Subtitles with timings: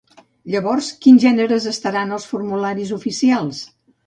[0.53, 3.63] Llavors, quins gèneres estaran als formularis oficials?